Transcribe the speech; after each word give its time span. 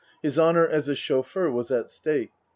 His 0.23 0.39
honour 0.39 0.67
as 0.67 0.87
a 0.89 0.95
chauffeur 0.95 1.51
was 1.51 1.69
at 1.69 1.91
stake. 1.91 2.31